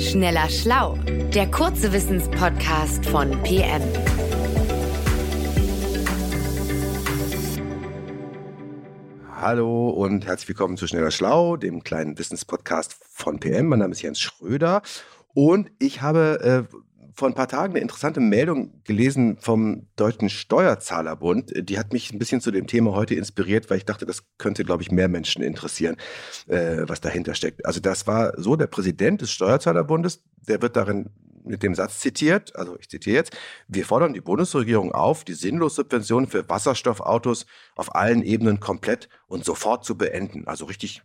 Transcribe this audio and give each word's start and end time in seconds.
Schneller 0.00 0.48
Schlau, 0.48 0.94
der 1.34 1.50
kurze 1.50 1.92
Wissenspodcast 1.92 3.04
von 3.04 3.30
PM. 3.42 3.82
Hallo 9.30 9.90
und 9.90 10.24
herzlich 10.24 10.48
willkommen 10.48 10.78
zu 10.78 10.86
Schneller 10.86 11.10
Schlau, 11.10 11.58
dem 11.58 11.84
kleinen 11.84 12.18
Wissenspodcast 12.18 12.96
von 13.10 13.40
PM. 13.40 13.66
Mein 13.66 13.80
Name 13.80 13.92
ist 13.92 14.00
Jens 14.00 14.20
Schröder 14.20 14.80
und 15.34 15.70
ich 15.78 16.00
habe 16.00 16.66
äh, 16.70 16.76
vor 17.20 17.28
ein 17.28 17.34
paar 17.34 17.48
Tagen 17.48 17.74
eine 17.74 17.82
interessante 17.82 18.18
Meldung 18.18 18.82
gelesen 18.84 19.36
vom 19.38 19.86
Deutschen 19.96 20.30
Steuerzahlerbund. 20.30 21.52
Die 21.68 21.78
hat 21.78 21.92
mich 21.92 22.12
ein 22.12 22.18
bisschen 22.18 22.40
zu 22.40 22.50
dem 22.50 22.66
Thema 22.66 22.92
heute 22.92 23.14
inspiriert, 23.14 23.68
weil 23.68 23.76
ich 23.76 23.84
dachte, 23.84 24.06
das 24.06 24.24
könnte, 24.38 24.64
glaube 24.64 24.82
ich, 24.82 24.90
mehr 24.90 25.08
Menschen 25.08 25.42
interessieren, 25.42 25.96
äh, 26.48 26.78
was 26.86 27.02
dahinter 27.02 27.34
steckt. 27.34 27.66
Also 27.66 27.78
das 27.78 28.06
war 28.06 28.32
so, 28.40 28.56
der 28.56 28.68
Präsident 28.68 29.20
des 29.20 29.30
Steuerzahlerbundes, 29.32 30.22
der 30.48 30.62
wird 30.62 30.76
darin 30.76 31.10
mit 31.44 31.62
dem 31.62 31.74
Satz 31.74 32.00
zitiert, 32.00 32.56
also 32.56 32.78
ich 32.78 32.88
zitiere 32.88 33.16
jetzt, 33.16 33.36
wir 33.68 33.84
fordern 33.84 34.14
die 34.14 34.22
Bundesregierung 34.22 34.92
auf, 34.92 35.24
die 35.24 35.34
Sinnlossubventionen 35.34 36.26
für 36.26 36.48
Wasserstoffautos 36.48 37.44
auf 37.76 37.94
allen 37.94 38.22
Ebenen 38.22 38.60
komplett 38.60 39.10
und 39.26 39.44
sofort 39.44 39.84
zu 39.84 39.98
beenden. 39.98 40.46
Also 40.46 40.64
richtig 40.64 41.02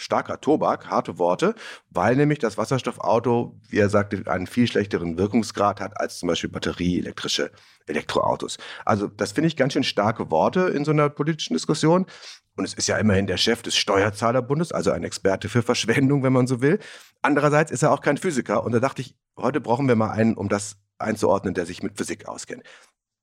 starker 0.00 0.40
Tobak, 0.40 0.88
harte 0.88 1.18
Worte, 1.18 1.54
weil 1.90 2.16
nämlich 2.16 2.38
das 2.38 2.58
Wasserstoffauto, 2.58 3.58
wie 3.68 3.78
er 3.78 3.88
sagte, 3.88 4.22
einen 4.30 4.46
viel 4.46 4.66
schlechteren 4.66 5.18
Wirkungsgrad 5.18 5.80
hat 5.80 6.00
als 6.00 6.18
zum 6.18 6.28
Beispiel 6.28 6.50
batterieelektrische 6.50 7.50
Elektroautos. 7.86 8.58
Also 8.84 9.06
das 9.06 9.32
finde 9.32 9.48
ich 9.48 9.56
ganz 9.56 9.72
schön 9.72 9.84
starke 9.84 10.30
Worte 10.30 10.60
in 10.68 10.84
so 10.84 10.90
einer 10.90 11.08
politischen 11.08 11.54
Diskussion. 11.54 12.06
Und 12.56 12.64
es 12.64 12.74
ist 12.74 12.88
ja 12.88 12.98
immerhin 12.98 13.26
der 13.26 13.36
Chef 13.36 13.62
des 13.62 13.76
Steuerzahlerbundes, 13.76 14.72
also 14.72 14.90
ein 14.90 15.04
Experte 15.04 15.48
für 15.48 15.62
Verschwendung, 15.62 16.22
wenn 16.22 16.32
man 16.32 16.46
so 16.46 16.60
will. 16.60 16.78
Andererseits 17.22 17.70
ist 17.70 17.82
er 17.82 17.92
auch 17.92 18.00
kein 18.00 18.18
Physiker. 18.18 18.64
Und 18.64 18.72
da 18.72 18.80
dachte 18.80 19.02
ich, 19.02 19.16
heute 19.36 19.60
brauchen 19.60 19.88
wir 19.88 19.96
mal 19.96 20.10
einen, 20.10 20.34
um 20.34 20.48
das 20.48 20.76
einzuordnen, 20.98 21.54
der 21.54 21.66
sich 21.66 21.82
mit 21.82 21.96
Physik 21.96 22.28
auskennt. 22.28 22.62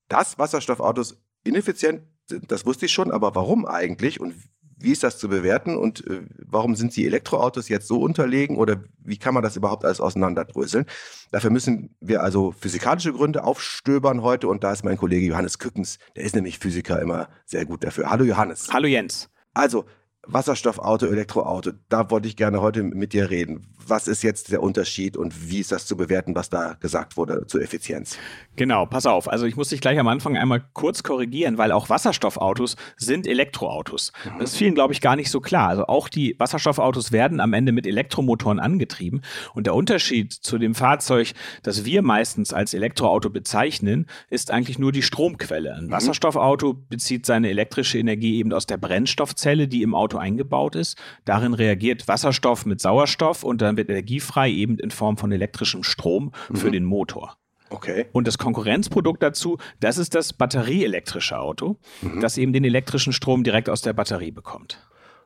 Dass 0.07 0.39
Wasserstoffautos 0.39 1.21
ineffizient 1.43 2.01
sind, 2.25 2.51
das 2.51 2.65
wusste 2.65 2.87
ich 2.87 2.93
schon, 2.93 3.11
aber 3.11 3.35
warum 3.35 3.65
eigentlich 3.65 4.19
und 4.19 4.35
wie 4.79 4.91
ist 4.91 5.03
das 5.03 5.17
zu 5.17 5.27
bewerten 5.27 5.75
und 5.75 6.05
äh, 6.07 6.21
warum 6.45 6.75
sind 6.75 6.95
die 6.95 7.05
Elektroautos 7.05 7.67
jetzt 7.67 7.87
so 7.87 7.99
unterlegen 7.99 8.57
oder 8.57 8.83
wie 9.03 9.17
kann 9.17 9.33
man 9.33 9.43
das 9.43 9.55
überhaupt 9.55 9.83
alles 9.83 9.99
auseinanderdröseln? 9.99 10.85
Dafür 11.31 11.49
müssen 11.49 11.95
wir 11.99 12.23
also 12.23 12.51
physikalische 12.51 13.11
Gründe 13.11 13.43
aufstöbern 13.43 14.21
heute 14.21 14.47
und 14.47 14.63
da 14.63 14.71
ist 14.71 14.83
mein 14.83 14.97
Kollege 14.97 15.25
Johannes 15.25 15.59
Kückens, 15.59 15.97
der 16.15 16.23
ist 16.23 16.35
nämlich 16.35 16.59
Physiker 16.59 17.01
immer 17.01 17.27
sehr 17.45 17.65
gut 17.65 17.83
dafür. 17.83 18.09
Hallo 18.09 18.23
Johannes. 18.23 18.69
Hallo 18.71 18.87
Jens. 18.87 19.29
Also, 19.53 19.85
Wasserstoffauto, 20.27 21.05
Elektroauto, 21.05 21.71
da 21.89 22.09
wollte 22.11 22.27
ich 22.27 22.35
gerne 22.35 22.61
heute 22.61 22.83
mit 22.83 23.13
dir 23.13 23.29
reden. 23.29 23.67
Was 23.87 24.07
ist 24.09 24.21
jetzt 24.21 24.51
der 24.51 24.61
Unterschied 24.61 25.15
und 25.15 25.49
wie 25.49 25.59
ist 25.59 25.71
das 25.71 25.85
zu 25.85 25.95
bewerten, 25.95 26.35
was 26.35 26.49
da 26.49 26.73
gesagt 26.73 27.15
wurde 27.15 27.47
zur 27.47 27.61
Effizienz? 27.61 28.17
Genau, 28.57 28.85
pass 28.85 29.05
auf. 29.05 29.31
Also 29.31 29.45
ich 29.45 29.55
muss 29.55 29.69
dich 29.69 29.79
gleich 29.79 29.97
am 29.97 30.09
Anfang 30.09 30.35
einmal 30.35 30.61
kurz 30.73 31.03
korrigieren, 31.03 31.57
weil 31.57 31.71
auch 31.71 31.89
Wasserstoffautos 31.89 32.75
sind 32.97 33.25
Elektroautos. 33.25 34.11
Mhm. 34.25 34.39
Das 34.39 34.51
ist 34.51 34.57
vielen, 34.57 34.75
glaube 34.75 34.91
ich, 34.93 34.99
gar 34.99 35.15
nicht 35.15 35.31
so 35.31 35.39
klar. 35.39 35.69
Also 35.69 35.85
auch 35.85 36.09
die 36.09 36.35
Wasserstoffautos 36.37 37.13
werden 37.13 37.39
am 37.39 37.53
Ende 37.53 37.71
mit 37.71 37.87
Elektromotoren 37.87 38.59
angetrieben. 38.59 39.21
Und 39.53 39.67
der 39.67 39.75
Unterschied 39.75 40.33
zu 40.33 40.57
dem 40.57 40.75
Fahrzeug, 40.75 41.33
das 41.63 41.85
wir 41.85 42.01
meistens 42.01 42.51
als 42.51 42.73
Elektroauto 42.73 43.29
bezeichnen, 43.29 44.07
ist 44.29 44.51
eigentlich 44.51 44.79
nur 44.79 44.91
die 44.91 45.03
Stromquelle. 45.03 45.75
Ein 45.75 45.85
mhm. 45.85 45.91
Wasserstoffauto 45.91 46.73
bezieht 46.73 47.25
seine 47.25 47.49
elektrische 47.49 47.99
Energie 47.99 48.37
eben 48.37 48.51
aus 48.51 48.65
der 48.65 48.77
Brennstoffzelle, 48.77 49.69
die 49.69 49.81
im 49.83 49.95
Auto 49.95 50.16
Auto 50.17 50.19
eingebaut 50.19 50.75
ist. 50.75 50.97
Darin 51.25 51.53
reagiert 51.53 52.07
Wasserstoff 52.07 52.65
mit 52.65 52.81
Sauerstoff 52.81 53.43
und 53.43 53.61
dann 53.61 53.77
wird 53.77 53.89
Energie 53.89 54.19
frei, 54.19 54.49
eben 54.49 54.77
in 54.79 54.91
Form 54.91 55.17
von 55.17 55.31
elektrischem 55.31 55.83
Strom 55.83 56.31
für 56.53 56.67
mhm. 56.67 56.71
den 56.71 56.85
Motor. 56.85 57.37
Okay. 57.69 58.05
Und 58.13 58.27
das 58.27 58.37
Konkurrenzprodukt 58.37 59.21
dazu, 59.21 59.57
das 59.79 59.97
ist 59.97 60.15
das 60.15 60.33
batterieelektrische 60.33 61.37
Auto, 61.37 61.77
mhm. 62.01 62.21
das 62.21 62.37
eben 62.37 62.53
den 62.53 62.63
elektrischen 62.63 63.11
Strom 63.11 63.43
direkt 63.43 63.69
aus 63.69 63.81
der 63.81 63.93
Batterie 63.93 64.31
bekommt. 64.31 64.79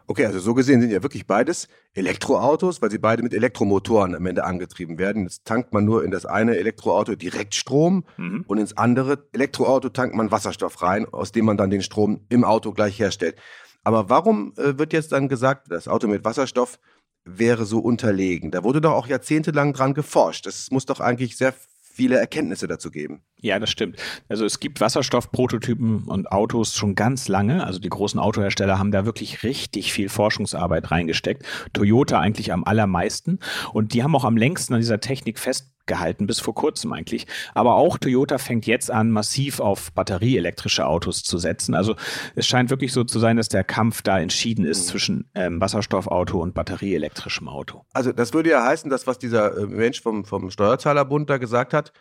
Okay, 0.08 0.26
also 0.26 0.40
so 0.40 0.54
gesehen 0.54 0.82
sind 0.82 0.90
ja 0.92 1.04
wirklich 1.04 1.28
beides 1.28 1.68
Elektroautos, 1.94 2.82
weil 2.82 2.92
sie 2.92 2.98
beide 2.98 3.24
mit 3.24 3.34
Elektromotoren 3.34 4.16
am 4.16 4.26
Ende 4.26 4.44
angetrieben 4.44 4.98
werden. 4.98 5.24
Jetzt 5.24 5.46
tankt 5.46 5.72
man 5.72 5.86
nur 5.86 6.04
in 6.04 6.12
das 6.12 6.26
eine 6.26 6.58
Elektroauto 6.58 7.16
direkt 7.16 7.56
Strom 7.56 8.04
mhm. 8.18 8.44
und 8.48 8.58
ins 8.58 8.76
andere 8.76 9.30
Elektroauto 9.32 9.90
tankt 9.90 10.16
man 10.16 10.32
Wasserstoff 10.32 10.82
rein, 10.82 11.06
aus 11.06 11.32
dem 11.32 11.46
man 11.46 11.56
dann 11.56 11.70
den 11.70 11.82
Strom 11.82 12.26
im 12.28 12.44
Auto 12.44 12.74
gleich 12.74 13.00
herstellt. 13.00 13.36
Aber 13.84 14.10
warum 14.10 14.54
äh, 14.58 14.78
wird 14.78 14.94
jetzt 14.94 15.12
dann 15.12 15.28
gesagt, 15.28 15.72
das 15.72 15.88
Auto 15.88 16.08
mit 16.08 16.24
Wasserstoff 16.24 16.80
wäre 17.26 17.66
so 17.66 17.80
unterlegen? 17.80 18.52
Da 18.52 18.64
wurde 18.64 18.82
doch 18.82 18.94
auch 18.94 19.08
jahrzehntelang 19.08 19.74
dran 19.74 19.94
geforscht. 19.94 20.46
Das 20.46 20.70
muss 20.72 20.86
doch 20.86 21.00
eigentlich 21.00 21.38
sehr 21.38 21.54
viele 21.94 22.18
Erkenntnisse 22.18 22.68
dazu 22.68 22.90
geben. 22.90 23.22
Ja, 23.38 23.60
das 23.60 23.70
stimmt. 23.70 23.98
Also 24.30 24.46
es 24.46 24.60
gibt 24.60 24.80
Wasserstoffprototypen 24.82 26.04
und 26.04 26.32
Autos 26.32 26.76
schon 26.76 26.96
ganz 26.96 27.28
lange. 27.28 27.66
Also 27.66 27.80
die 27.80 27.90
großen 27.90 28.20
Autohersteller 28.20 28.80
haben 28.80 28.92
da 28.92 29.06
wirklich 29.06 29.44
richtig 29.44 29.92
viel 29.92 30.10
Forschungsarbeit 30.10 30.90
reingesteckt. 30.92 31.46
Toyota 31.74 32.20
eigentlich 32.20 32.54
am 32.54 32.64
allermeisten. 32.64 33.40
Und 33.74 33.94
die 33.94 34.04
haben 34.04 34.16
auch 34.16 34.26
am 34.26 34.38
längsten 34.38 34.74
an 34.74 34.80
dieser 34.80 35.00
Technik 35.00 35.38
fest 35.38 35.72
gehalten, 35.92 36.26
bis 36.26 36.40
vor 36.40 36.56
kurzem 36.56 36.94
eigentlich. 36.94 37.28
Aber 37.54 37.76
auch 37.76 37.98
Toyota 37.98 38.38
fängt 38.38 38.66
jetzt 38.66 38.90
an, 38.90 39.12
massiv 39.12 39.60
auf 39.60 39.92
batterieelektrische 39.92 40.88
Autos 40.88 41.22
zu 41.22 41.38
setzen. 41.38 41.76
Also 41.76 41.98
es 42.36 42.48
scheint 42.48 42.70
wirklich 42.70 42.94
so 42.94 43.04
zu 43.04 43.20
sein, 43.20 43.36
dass 43.36 43.50
der 43.50 43.66
Kampf 43.66 44.02
da 44.02 44.20
entschieden 44.20 44.64
ist 44.64 44.86
mhm. 44.86 44.90
zwischen 44.90 45.30
ähm, 45.36 45.60
Wasserstoffauto 45.60 46.40
und 46.42 46.54
batterieelektrischem 46.54 47.50
Auto. 47.50 47.84
Also 47.92 48.14
das 48.14 48.34
würde 48.34 48.52
ja 48.52 48.66
heißen, 48.66 48.90
dass 48.90 49.06
was 49.06 49.20
dieser 49.20 49.58
äh, 49.58 49.66
Mensch 49.66 50.02
vom, 50.02 50.24
vom 50.24 50.50
Steuerzahlerbund 50.50 51.30
da 51.30 51.38
gesagt 51.38 51.74
hat, 51.74 51.92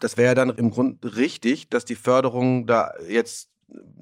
das 0.00 0.16
wäre 0.16 0.28
ja 0.28 0.34
dann 0.34 0.50
im 0.50 0.70
Grunde 0.70 1.16
richtig, 1.16 1.68
dass 1.68 1.84
die 1.84 1.94
Förderung 1.94 2.66
da 2.66 2.90
jetzt 3.08 3.50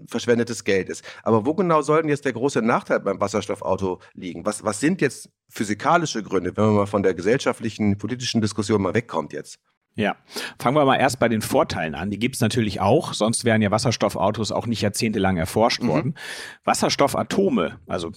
verschwendetes 0.06 0.64
Geld 0.64 0.88
ist. 0.88 1.04
Aber 1.22 1.46
wo 1.46 1.54
genau 1.54 1.82
soll 1.82 2.02
denn 2.02 2.08
jetzt 2.08 2.24
der 2.24 2.32
große 2.32 2.62
Nachteil 2.62 3.00
beim 3.00 3.20
Wasserstoffauto 3.20 4.00
liegen? 4.14 4.44
Was, 4.44 4.64
was 4.64 4.80
sind 4.80 5.00
jetzt 5.00 5.30
physikalische 5.48 6.22
Gründe, 6.22 6.56
wenn 6.56 6.64
man 6.64 6.74
mal 6.74 6.86
von 6.86 7.02
der 7.02 7.14
gesellschaftlichen, 7.14 7.98
politischen 7.98 8.40
Diskussion 8.40 8.82
mal 8.82 8.94
wegkommt 8.94 9.32
jetzt? 9.32 9.58
Ja, 9.98 10.14
fangen 10.60 10.76
wir 10.76 10.84
mal 10.84 10.96
erst 10.96 11.18
bei 11.18 11.28
den 11.28 11.42
Vorteilen 11.42 11.96
an. 11.96 12.10
Die 12.10 12.20
gibt 12.20 12.36
es 12.36 12.40
natürlich 12.40 12.80
auch, 12.80 13.14
sonst 13.14 13.44
wären 13.44 13.62
ja 13.62 13.72
Wasserstoffautos 13.72 14.52
auch 14.52 14.66
nicht 14.66 14.80
jahrzehntelang 14.80 15.36
erforscht 15.36 15.82
mhm. 15.82 15.88
worden. 15.88 16.14
Wasserstoffatome, 16.62 17.80
also 17.88 18.12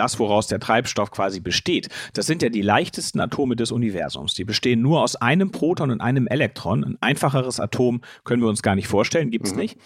das, 0.00 0.18
woraus 0.18 0.46
der 0.46 0.60
Treibstoff 0.60 1.10
quasi 1.10 1.40
besteht, 1.40 1.90
das 2.14 2.26
sind 2.26 2.40
ja 2.40 2.48
die 2.48 2.62
leichtesten 2.62 3.20
Atome 3.20 3.54
des 3.54 3.70
Universums. 3.70 4.32
Die 4.32 4.44
bestehen 4.44 4.80
nur 4.80 5.02
aus 5.02 5.14
einem 5.14 5.50
Proton 5.52 5.90
und 5.90 6.00
einem 6.00 6.26
Elektron. 6.26 6.82
Ein 6.84 6.96
einfacheres 7.02 7.60
Atom 7.60 8.00
können 8.24 8.40
wir 8.40 8.48
uns 8.48 8.62
gar 8.62 8.74
nicht 8.74 8.88
vorstellen, 8.88 9.30
gibt 9.30 9.46
es 9.46 9.52
mhm. 9.52 9.58
nicht. 9.60 9.78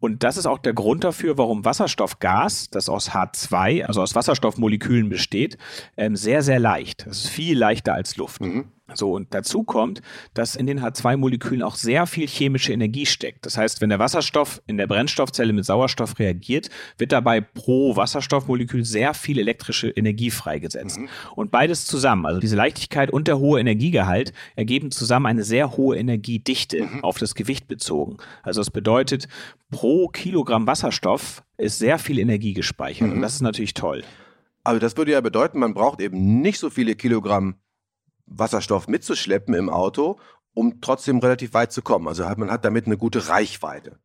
Und 0.00 0.24
das 0.24 0.36
ist 0.36 0.46
auch 0.46 0.58
der 0.58 0.72
Grund 0.72 1.04
dafür, 1.04 1.38
warum 1.38 1.64
Wasserstoffgas, 1.64 2.70
das 2.70 2.88
aus 2.88 3.10
H2, 3.10 3.84
also 3.84 4.02
aus 4.02 4.16
Wasserstoffmolekülen 4.16 5.08
besteht, 5.08 5.58
ähm, 5.96 6.16
sehr, 6.16 6.42
sehr 6.42 6.58
leicht. 6.58 7.06
Das 7.06 7.18
ist 7.18 7.28
viel 7.28 7.56
leichter 7.56 7.94
als 7.94 8.16
Luft. 8.16 8.40
Mhm. 8.40 8.64
So, 8.94 9.12
und 9.12 9.32
dazu 9.32 9.62
kommt, 9.62 10.02
dass 10.34 10.56
in 10.56 10.66
den 10.66 10.80
H2-Molekülen 10.80 11.62
auch 11.62 11.76
sehr 11.76 12.06
viel 12.06 12.26
chemische 12.26 12.72
Energie 12.72 13.06
steckt. 13.06 13.46
Das 13.46 13.56
heißt, 13.56 13.80
wenn 13.80 13.88
der 13.88 13.98
Wasserstoff 13.98 14.60
in 14.66 14.76
der 14.76 14.86
Brennstoffzelle 14.86 15.52
mit 15.52 15.64
Sauerstoff 15.64 16.18
reagiert, 16.18 16.68
wird 16.98 17.12
dabei 17.12 17.40
pro 17.40 17.96
Wasserstoffmolekül 17.96 18.84
sehr 18.84 19.14
viel 19.14 19.38
elektrische 19.38 19.88
Energie 19.88 20.30
freigesetzt. 20.30 20.98
Mhm. 20.98 21.08
Und 21.36 21.50
beides 21.50 21.86
zusammen, 21.86 22.26
also 22.26 22.40
diese 22.40 22.56
Leichtigkeit 22.56 23.10
und 23.10 23.28
der 23.28 23.38
hohe 23.38 23.60
Energiegehalt, 23.60 24.32
ergeben 24.56 24.90
zusammen 24.90 25.26
eine 25.26 25.44
sehr 25.44 25.76
hohe 25.76 25.96
Energiedichte 25.96 26.82
mhm. 26.82 27.04
auf 27.04 27.18
das 27.18 27.34
Gewicht 27.34 27.68
bezogen. 27.68 28.18
Also 28.42 28.60
das 28.60 28.70
bedeutet, 28.70 29.28
pro 29.70 30.08
Kilogramm 30.08 30.66
Wasserstoff 30.66 31.42
ist 31.56 31.78
sehr 31.78 31.98
viel 31.98 32.18
Energie 32.18 32.52
gespeichert. 32.52 33.08
Mhm. 33.08 33.14
Und 33.14 33.22
das 33.22 33.34
ist 33.34 33.42
natürlich 33.42 33.74
toll. 33.74 34.02
Also 34.64 34.78
das 34.78 34.96
würde 34.96 35.12
ja 35.12 35.20
bedeuten, 35.20 35.58
man 35.58 35.74
braucht 35.74 36.00
eben 36.00 36.40
nicht 36.40 36.58
so 36.58 36.70
viele 36.70 36.94
Kilogramm 36.94 37.56
Wasserstoff 38.38 38.88
mitzuschleppen 38.88 39.54
im 39.54 39.68
Auto, 39.68 40.18
um 40.54 40.80
trotzdem 40.80 41.18
relativ 41.18 41.54
weit 41.54 41.72
zu 41.72 41.82
kommen. 41.82 42.08
Also 42.08 42.24
man 42.36 42.50
hat 42.50 42.64
damit 42.64 42.86
eine 42.86 42.96
gute 42.96 43.28
Reichweite. 43.28 43.98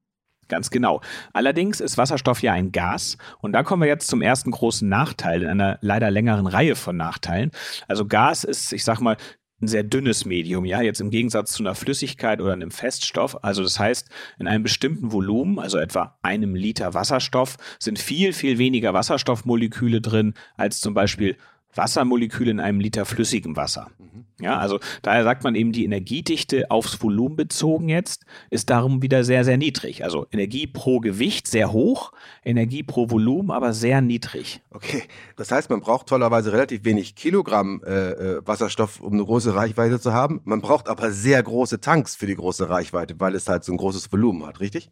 Ganz 0.48 0.70
genau. 0.70 1.02
Allerdings 1.34 1.82
ist 1.82 1.98
Wasserstoff 1.98 2.42
ja 2.42 2.54
ein 2.54 2.72
Gas. 2.72 3.18
Und 3.40 3.52
da 3.52 3.64
kommen 3.64 3.82
wir 3.82 3.88
jetzt 3.88 4.08
zum 4.08 4.22
ersten 4.22 4.52
großen 4.52 4.88
Nachteil 4.88 5.44
in 5.44 5.50
einer 5.50 5.78
leider 5.82 6.10
längeren 6.10 6.48
Reihe 6.48 6.76
von 6.76 6.96
Nachteilen. 6.96 7.52
Also 7.88 8.06
Gas 8.06 8.44
ist, 8.44 8.72
ich 8.72 8.84
sag 8.84 9.02
mal, 9.02 9.18
ein 9.60 9.68
sehr 9.68 9.84
dünnes 9.84 10.26
Medium, 10.26 10.66
ja, 10.66 10.82
jetzt 10.82 11.02
im 11.02 11.10
Gegensatz 11.10 11.54
zu 11.54 11.64
einer 11.64 11.74
Flüssigkeit 11.74 12.42
oder 12.42 12.54
einem 12.54 12.70
Feststoff. 12.70 13.44
Also 13.44 13.64
das 13.64 13.80
heißt, 13.80 14.08
in 14.38 14.48
einem 14.48 14.64
bestimmten 14.64 15.12
Volumen, 15.12 15.58
also 15.58 15.80
etwa 15.80 16.18
einem 16.22 16.54
Liter 16.54 16.94
Wasserstoff, 16.94 17.58
sind 17.80 17.98
viel, 17.98 18.34
viel 18.34 18.60
weniger 18.60 18.94
Wasserstoffmoleküle 18.94 20.00
drin 20.00 20.36
als 20.58 20.80
zum 20.80 20.94
Beispiel 20.94 21.38
Wassermoleküle 21.74 22.52
in 22.52 22.60
einem 22.60 22.80
Liter 22.80 23.06
flüssigem 23.06 23.56
Wasser. 23.56 23.90
Ja, 24.40 24.58
also 24.58 24.80
daher 25.02 25.24
sagt 25.24 25.44
man 25.44 25.56
eben, 25.56 25.72
die 25.72 25.84
Energiedichte 25.84 26.70
aufs 26.70 27.02
Volumen 27.02 27.36
bezogen 27.36 27.90
jetzt 27.90 28.26
ist 28.52 28.70
darum 28.70 29.02
wieder 29.02 29.24
sehr, 29.24 29.44
sehr 29.44 29.58
niedrig. 29.58 30.04
Also 30.04 30.28
Energie 30.32 30.68
pro 30.68 31.00
Gewicht 31.00 31.48
sehr 31.48 31.72
hoch, 31.72 32.12
Energie 32.46 32.84
pro 32.84 33.10
Volumen 33.10 33.50
aber 33.50 33.74
sehr 33.74 34.02
niedrig. 34.02 34.62
Okay, 34.70 35.04
das 35.38 35.52
heißt, 35.52 35.72
man 35.72 35.82
braucht 35.82 36.08
tollerweise 36.08 36.52
relativ 36.52 36.86
wenig 36.86 37.16
Kilogramm 37.16 37.82
äh, 37.84 38.12
äh, 38.12 38.42
Wasserstoff, 38.46 39.02
um 39.02 39.14
eine 39.14 39.26
große 39.26 39.56
Reichweite 39.56 40.00
zu 40.00 40.14
haben. 40.14 40.42
Man 40.44 40.62
braucht 40.62 40.88
aber 40.88 41.12
sehr 41.12 41.42
große 41.42 41.82
Tanks 41.82 42.16
für 42.16 42.28
die 42.28 42.36
große 42.36 42.70
Reichweite, 42.70 43.20
weil 43.20 43.34
es 43.34 43.50
halt 43.50 43.64
so 43.64 43.72
ein 43.72 43.78
großes 43.78 44.12
Volumen 44.12 44.46
hat, 44.46 44.60
richtig? 44.60 44.92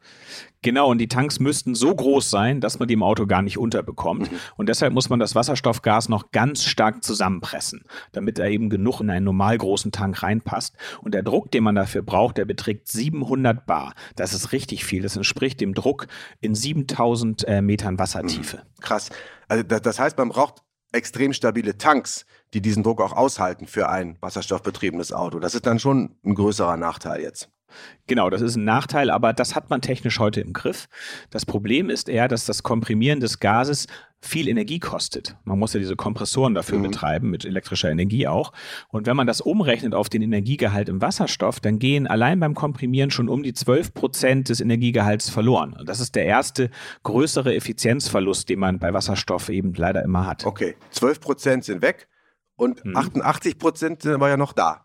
Genau, 0.63 0.89
und 0.89 0.97
die 0.97 1.07
Tanks 1.07 1.39
müssten 1.39 1.75
so 1.75 1.93
groß 1.93 2.31
sein, 2.31 2.59
dass 2.59 2.79
man 2.79 2.87
die 2.87 2.95
im 2.95 3.03
Auto 3.03 3.27
gar 3.27 3.43
nicht 3.43 3.59
unterbekommt. 3.59 4.31
Mhm. 4.31 4.37
Und 4.57 4.67
deshalb 4.67 4.93
muss 4.93 5.09
man 5.09 5.19
das 5.19 5.35
Wasserstoffgas 5.35 6.09
noch 6.09 6.31
ganz 6.31 6.63
stark 6.63 7.03
zusammenpressen, 7.03 7.83
damit 8.13 8.39
er 8.39 8.49
eben 8.49 8.71
genug 8.71 8.99
in 8.99 9.11
einen 9.11 9.25
normal 9.35 9.57
großen 9.57 9.91
Tank 9.91 10.23
reinpasst. 10.23 10.75
Und 11.01 11.13
der 11.13 11.23
Druck, 11.23 11.51
den 11.51 11.63
man 11.63 11.75
dafür 11.75 12.01
braucht, 12.01 12.37
der 12.37 12.45
beträgt 12.45 12.87
700 12.87 13.65
Bar. 13.65 13.93
Das 14.15 14.33
ist 14.33 14.53
richtig 14.53 14.85
viel. 14.85 15.03
Das 15.03 15.17
entspricht 15.17 15.59
dem 15.59 15.73
Druck 15.73 16.07
in 16.39 16.55
7000 16.55 17.47
äh, 17.47 17.61
Metern 17.61 17.99
Wassertiefe. 17.99 18.57
Mhm. 18.57 18.81
Krass. 18.81 19.09
Also 19.47 19.63
das, 19.63 19.81
das 19.81 19.99
heißt, 19.99 20.17
man 20.17 20.29
braucht 20.29 20.63
extrem 20.93 21.33
stabile 21.33 21.77
Tanks, 21.77 22.25
die 22.53 22.61
diesen 22.61 22.81
Druck 22.81 23.01
auch 23.01 23.11
aushalten 23.11 23.67
für 23.67 23.89
ein 23.89 24.17
wasserstoffbetriebenes 24.21 25.11
Auto. 25.11 25.39
Das 25.39 25.53
ist 25.53 25.65
dann 25.65 25.79
schon 25.79 26.15
ein 26.23 26.35
größerer 26.35 26.77
Nachteil 26.77 27.21
jetzt. 27.21 27.49
Genau, 28.07 28.29
das 28.29 28.41
ist 28.41 28.55
ein 28.55 28.65
Nachteil, 28.65 29.09
aber 29.09 29.33
das 29.33 29.55
hat 29.55 29.69
man 29.69 29.81
technisch 29.81 30.19
heute 30.19 30.41
im 30.41 30.53
Griff. 30.53 30.87
Das 31.29 31.45
Problem 31.45 31.89
ist 31.89 32.07
eher, 32.07 32.27
dass 32.27 32.45
das 32.45 32.63
Komprimieren 32.63 33.19
des 33.19 33.39
Gases 33.39 33.87
viel 34.21 34.47
Energie 34.47 34.79
kostet. 34.79 35.37
Man 35.43 35.59
muss 35.59 35.73
ja 35.73 35.79
diese 35.79 35.95
Kompressoren 35.95 36.55
dafür 36.55 36.79
mhm. 36.79 36.83
betreiben, 36.83 37.29
mit 37.29 37.45
elektrischer 37.45 37.89
Energie 37.89 38.27
auch. 38.27 38.53
Und 38.89 39.05
wenn 39.05 39.15
man 39.15 39.27
das 39.27 39.41
umrechnet 39.41 39.93
auf 39.93 40.09
den 40.09 40.21
Energiegehalt 40.21 40.89
im 40.89 41.01
Wasserstoff, 41.01 41.59
dann 41.59 41.79
gehen 41.79 42.07
allein 42.07 42.39
beim 42.39 42.55
Komprimieren 42.55 43.11
schon 43.11 43.29
um 43.29 43.43
die 43.43 43.53
12 43.53 43.93
Prozent 43.93 44.49
des 44.49 44.61
Energiegehalts 44.61 45.29
verloren. 45.29 45.75
Und 45.77 45.87
das 45.87 45.99
ist 45.99 46.15
der 46.15 46.25
erste 46.25 46.69
größere 47.03 47.55
Effizienzverlust, 47.55 48.49
den 48.49 48.59
man 48.59 48.79
bei 48.79 48.93
Wasserstoff 48.93 49.49
eben 49.49 49.73
leider 49.73 50.03
immer 50.03 50.25
hat. 50.25 50.45
Okay, 50.45 50.75
12 50.91 51.19
Prozent 51.19 51.63
sind 51.63 51.81
weg 51.81 52.07
und 52.55 52.83
mhm. 52.83 52.97
88 52.97 53.59
Prozent 53.59 54.01
sind 54.01 54.13
aber 54.13 54.29
ja 54.29 54.37
noch 54.37 54.53
da. 54.53 54.84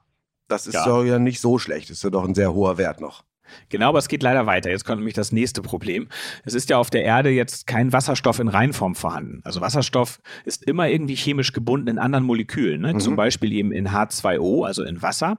Das 0.51 0.67
ist 0.67 0.75
ja. 0.75 0.85
doch 0.85 1.05
ja 1.05 1.19
nicht 1.19 1.41
so 1.41 1.59
schlecht. 1.59 1.91
Das 1.91 1.99
ist 1.99 2.03
ja 2.03 2.11
doch 2.11 2.25
ein 2.25 2.35
sehr 2.35 2.53
hoher 2.53 2.77
Wert 2.77 3.01
noch. 3.01 3.25
Genau, 3.69 3.89
aber 3.89 3.99
es 3.99 4.09
geht 4.09 4.23
leider 4.23 4.47
weiter. 4.47 4.71
Jetzt 4.71 4.85
kommt 4.85 4.99
nämlich 4.99 5.15
das 5.15 5.33
nächste 5.33 5.63
Problem. 5.63 6.09
Es 6.45 6.55
ist 6.55 6.71
ja 6.71 6.79
auf 6.79 6.91
der 6.91 7.05
Erde 7.05 7.31
jetzt 7.31 7.67
kein 7.67 7.93
Wasserstoff 7.93 8.39
in 8.39 8.49
Reinform 8.49 8.95
vorhanden. 8.95 9.41
Also 9.45 9.61
Wasserstoff 9.61 10.21
ist 10.45 10.65
immer 10.65 10.89
irgendwie 10.89 11.17
chemisch 11.17 11.53
gebunden 11.53 11.89
in 11.89 11.99
anderen 11.99 12.25
Molekülen, 12.25 12.81
ne? 12.81 12.95
mhm. 12.95 13.01
zum 13.01 13.17
Beispiel 13.17 13.53
eben 13.53 13.73
in 13.73 13.89
H2O, 13.89 14.67
also 14.67 14.85
in 14.85 15.03
Wasser. 15.03 15.39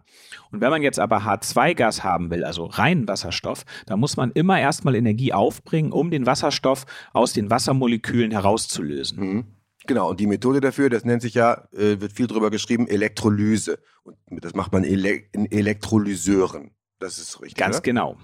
Und 0.52 0.62
wenn 0.62 0.70
man 0.70 0.82
jetzt 0.82 1.00
aber 1.00 1.20
H2-Gas 1.20 2.04
haben 2.04 2.30
will, 2.30 2.44
also 2.44 2.66
reinen 2.66 3.08
Wasserstoff, 3.08 3.64
dann 3.86 4.00
muss 4.00 4.18
man 4.18 4.32
immer 4.32 4.60
erstmal 4.60 4.96
Energie 4.96 5.34
aufbringen, 5.34 5.92
um 5.92 6.12
den 6.12 6.26
Wasserstoff 6.26 6.86
aus 7.14 7.34
den 7.34 7.50
Wassermolekülen 7.50 8.32
herauszulösen. 8.32 9.20
Mhm. 9.20 9.46
Genau, 9.88 10.10
und 10.10 10.20
die 10.20 10.28
Methode 10.28 10.62
dafür, 10.62 10.90
das 10.90 11.06
nennt 11.06 11.22
sich 11.22 11.34
ja, 11.34 11.68
äh, 11.74 12.00
wird 12.00 12.14
viel 12.14 12.28
drüber 12.28 12.52
geschrieben, 12.52 12.88
Elektrolyse. 12.88 13.80
Und 14.04 14.44
das 14.44 14.54
macht 14.54 14.72
man 14.72 14.84
ele 14.84 15.24
in 15.32 15.52
Elektrolyseuren. 15.52 16.72
Das 17.00 17.18
ist 17.18 17.42
richtig. 17.42 17.58
Ganz 17.58 17.78
oder? 17.78 17.84
genau. 17.84 18.18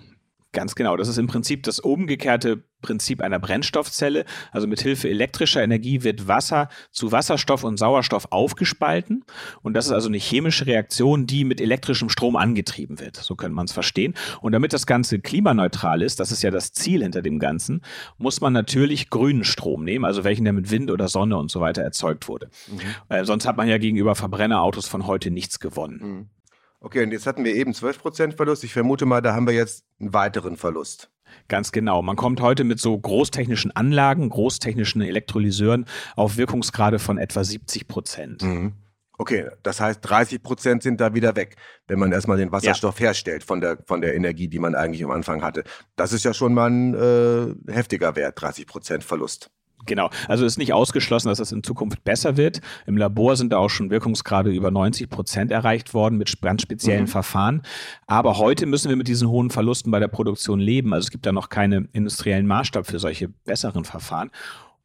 Ganz 0.58 0.74
genau. 0.74 0.98
Das 0.98 1.08
ist 1.08 1.20
im 1.20 1.28
Prinzip 1.28 1.62
das 1.62 1.78
umgekehrte 1.78 2.64
Prinzip 2.82 3.22
einer 3.22 3.38
Brennstoffzelle. 3.38 4.26
Also 4.52 4.66
mit 4.66 4.82
Hilfe 4.82 5.08
elektrischer 5.08 5.62
Energie 5.62 6.02
wird 6.02 6.28
Wasser 6.28 6.70
zu 6.90 7.12
Wasserstoff 7.12 7.64
und 7.64 7.78
Sauerstoff 7.78 8.32
aufgespalten. 8.32 9.24
Und 9.62 9.76
das 9.76 9.86
ist 9.86 9.92
also 9.92 10.08
eine 10.08 10.18
chemische 10.18 10.66
Reaktion, 10.66 11.28
die 11.28 11.44
mit 11.44 11.62
elektrischem 11.62 12.10
Strom 12.10 12.36
angetrieben 12.36 13.00
wird. 13.00 13.18
So 13.18 13.36
könnte 13.36 13.54
man 13.54 13.68
es 13.68 13.72
verstehen. 13.72 14.16
Und 14.42 14.54
damit 14.54 14.74
das 14.74 14.88
Ganze 14.88 15.20
klimaneutral 15.20 16.02
ist, 16.02 16.20
das 16.20 16.32
ist 16.32 16.42
ja 16.42 16.50
das 16.50 16.72
Ziel 16.72 17.04
hinter 17.04 17.22
dem 17.22 17.38
Ganzen, 17.38 17.84
muss 18.18 18.42
man 18.42 18.52
natürlich 18.52 19.12
grünen 19.12 19.44
Strom 19.44 19.84
nehmen, 19.84 20.06
also 20.06 20.24
welchen, 20.24 20.44
der 20.44 20.54
mit 20.54 20.72
Wind 20.72 20.90
oder 20.90 21.08
Sonne 21.08 21.38
und 21.38 21.52
so 21.52 21.62
weiter 21.62 21.84
erzeugt 21.84 22.28
wurde. 22.28 22.50
Mhm. 22.68 22.80
Äh, 23.16 23.26
sonst 23.26 23.46
hat 23.46 23.58
man 23.58 23.68
ja 23.68 23.78
gegenüber 23.78 24.16
Verbrennerautos 24.16 24.88
von 24.88 25.06
heute 25.06 25.30
nichts 25.30 25.60
gewonnen. 25.60 26.00
Mhm. 26.02 26.30
Okay, 26.80 27.04
und 27.04 27.12
jetzt 27.12 27.26
hatten 27.26 27.44
wir 27.44 27.56
eben 27.56 27.72
12% 27.72 28.36
Verlust. 28.36 28.64
Ich 28.64 28.74
vermute 28.74 29.06
mal, 29.06 29.22
da 29.22 29.34
haben 29.34 29.48
wir 29.48 29.54
jetzt 29.54 29.84
einen 30.00 30.14
weiteren 30.14 30.58
Verlust. 30.58 31.10
Ganz 31.48 31.72
genau. 31.72 32.02
Man 32.02 32.16
kommt 32.16 32.40
heute 32.42 32.64
mit 32.64 32.80
so 32.80 32.98
großtechnischen 32.98 33.76
Anlagen, 33.76 34.30
großtechnischen 34.30 35.02
Elektrolyseuren 35.02 35.86
auf 36.16 36.38
Wirkungsgrade 36.38 37.00
von 37.00 37.18
etwa 37.18 37.44
70 37.44 37.88
Prozent. 37.88 38.44
Mhm. 38.44 38.74
Okay, 39.20 39.50
das 39.64 39.82
heißt, 39.82 40.00
30 40.04 40.44
Prozent 40.44 40.84
sind 40.84 41.02
da 41.02 41.16
wieder 41.16 41.36
weg, 41.36 41.56
wenn 41.88 41.98
man 41.98 42.12
erstmal 42.12 42.38
den 42.38 42.52
Wasserstoff 42.52 43.00
ja. 43.00 43.08
herstellt 43.08 43.44
von 43.44 43.62
der, 43.62 43.80
von 43.86 44.02
der 44.02 44.14
Energie, 44.14 44.48
die 44.48 44.60
man 44.60 44.76
eigentlich 44.76 45.04
am 45.04 45.10
Anfang 45.10 45.42
hatte. 45.42 45.64
Das 45.96 46.14
ist 46.14 46.24
ja 46.24 46.36
schon 46.36 46.54
mal 46.54 46.70
ein 46.70 46.94
äh, 46.94 47.72
heftiger 47.72 48.16
Wert, 48.16 48.40
30 48.40 48.68
Prozent 48.68 49.04
Verlust. 49.04 49.50
Genau. 49.86 50.10
Also 50.28 50.46
ist 50.46 50.58
nicht 50.58 50.74
ausgeschlossen, 50.74 51.30
dass 51.30 51.38
das 51.38 51.52
in 51.52 51.64
Zukunft 51.64 52.04
besser 52.04 52.36
wird. 52.36 52.62
Im 52.86 52.98
Labor 52.98 53.36
sind 53.36 53.54
da 53.54 53.58
auch 53.58 53.70
schon 53.70 53.90
Wirkungsgrade 53.90 54.52
über 54.52 54.72
90 54.72 55.10
Prozent 55.10 55.52
erreicht 55.52 55.94
worden 55.94 56.18
mit 56.18 56.42
ganz 56.42 56.62
speziellen 56.62 57.04
mhm. 57.04 57.08
Verfahren. 57.08 57.62
Aber 58.06 58.38
heute 58.38 58.66
müssen 58.66 58.90
wir 58.90 58.96
mit 58.96 59.08
diesen 59.08 59.30
hohen 59.30 59.50
Verlusten 59.50 59.92
bei 59.92 60.00
der 60.00 60.10
Produktion 60.10 60.60
leben. 60.60 60.94
Also 60.94 61.08
es 61.08 61.12
gibt 61.12 61.26
da 61.26 61.32
noch 61.32 61.50
keinen 61.50 61.90
industriellen 61.94 62.48
Maßstab 62.48 62.86
für 62.86 63.00
solche 63.00 63.30
besseren 63.30 63.86
Verfahren. 63.86 64.32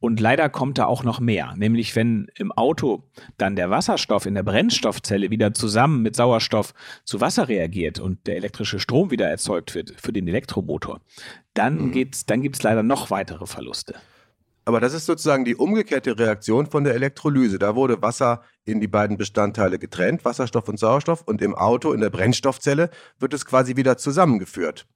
Und 0.03 0.19
leider 0.19 0.49
kommt 0.49 0.79
da 0.79 0.85
auch 0.85 1.05
noch 1.05 1.21
mehr, 1.21 1.53
nämlich 1.55 1.95
wenn 1.95 2.27
im 2.35 2.51
Auto 2.51 3.03
dann 3.37 3.55
der 3.55 3.69
Wasserstoff 3.69 4.25
in 4.25 4.33
der 4.33 4.43
Brennstoffzelle 4.43 5.29
wieder 5.29 5.53
zusammen 5.53 6.01
mit 6.01 6.17
Sauerstoff 6.17 6.73
zu 7.05 7.21
Wasser 7.21 7.47
reagiert 7.47 8.01
und 8.01 8.27
der 8.27 8.35
elektrische 8.35 8.81
Strom 8.81 9.11
wieder 9.11 9.29
erzeugt 9.29 9.75
wird 9.75 9.93
für 9.95 10.11
den 10.11 10.27
Elektromotor, 10.27 10.99
dann, 11.53 11.91
mhm. 11.91 12.11
dann 12.27 12.41
gibt 12.41 12.55
es 12.57 12.63
leider 12.63 12.83
noch 12.83 13.11
weitere 13.11 13.45
Verluste. 13.45 13.95
Aber 14.65 14.79
das 14.79 14.93
ist 14.93 15.05
sozusagen 15.05 15.43
die 15.43 15.55
umgekehrte 15.55 16.17
Reaktion 16.17 16.67
von 16.67 16.83
der 16.83 16.95
Elektrolyse. 16.95 17.59
Da 17.59 17.75
wurde 17.75 18.01
Wasser 18.01 18.43
in 18.63 18.79
die 18.79 18.87
beiden 18.87 19.17
Bestandteile 19.17 19.77
getrennt, 19.77 20.23
Wasserstoff 20.23 20.69
und 20.69 20.79
Sauerstoff, 20.79 21.23
und 21.25 21.41
im 21.41 21.53
Auto, 21.53 21.91
in 21.91 21.99
der 21.99 22.09
Brennstoffzelle, 22.09 22.89
wird 23.19 23.33
es 23.33 23.45
quasi 23.45 23.75
wieder 23.75 23.97
zusammengeführt. 23.97 24.87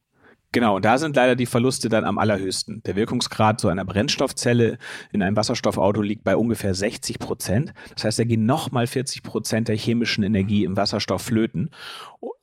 Genau, 0.53 0.77
und 0.77 0.85
da 0.85 0.97
sind 0.97 1.15
leider 1.15 1.35
die 1.35 1.45
Verluste 1.45 1.89
dann 1.89 2.05
am 2.05 2.17
allerhöchsten. 2.17 2.81
Der 2.83 2.95
Wirkungsgrad 2.95 3.59
so 3.59 3.67
einer 3.67 3.83
Brennstoffzelle 3.83 4.77
in 5.11 5.21
einem 5.21 5.35
Wasserstoffauto 5.35 6.01
liegt 6.01 6.23
bei 6.23 6.37
ungefähr 6.37 6.73
60 6.73 7.19
Prozent. 7.19 7.73
Das 7.93 8.05
heißt, 8.05 8.19
da 8.19 8.23
gehen 8.23 8.45
nochmal 8.45 8.87
40 8.87 9.23
Prozent 9.23 9.67
der 9.67 9.75
chemischen 9.75 10.23
Energie 10.23 10.63
im 10.63 10.77
Wasserstoff 10.77 11.21
flöten. 11.21 11.69